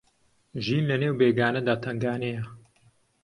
ژین 0.65 0.83
لە 0.89 0.95
نێو 1.01 1.17
بێگانەدا 1.19 1.75
تەنگانەیە 1.83 2.43